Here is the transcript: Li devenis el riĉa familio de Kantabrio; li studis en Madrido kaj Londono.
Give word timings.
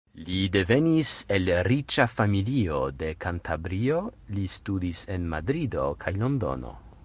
Li 0.27 0.37
devenis 0.53 1.11
el 1.35 1.51
riĉa 1.67 2.07
familio 2.13 2.79
de 3.03 3.11
Kantabrio; 3.27 3.99
li 4.39 4.47
studis 4.57 5.07
en 5.17 5.29
Madrido 5.35 5.89
kaj 6.05 6.13
Londono. 6.23 6.77